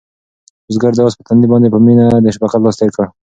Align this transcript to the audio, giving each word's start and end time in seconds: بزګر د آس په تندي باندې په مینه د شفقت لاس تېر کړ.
بزګر 0.65 0.93
د 0.95 0.99
آس 1.05 1.13
په 1.17 1.23
تندي 1.27 1.47
باندې 1.51 1.67
په 1.73 1.79
مینه 1.85 2.05
د 2.23 2.25
شفقت 2.35 2.59
لاس 2.61 2.75
تېر 2.79 2.89
کړ. 2.95 3.05